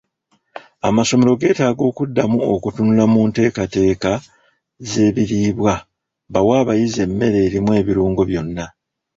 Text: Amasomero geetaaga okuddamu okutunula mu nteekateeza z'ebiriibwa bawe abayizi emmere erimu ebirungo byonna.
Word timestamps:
Amasomero 0.87 1.33
geetaaga 1.41 1.83
okuddamu 1.89 2.37
okutunula 2.53 3.03
mu 3.13 3.21
nteekateeza 3.29 4.13
z'ebiriibwa 4.89 5.73
bawe 6.33 6.53
abayizi 6.61 6.99
emmere 7.05 7.37
erimu 7.47 7.71
ebirungo 7.81 8.21
byonna. 8.29 8.65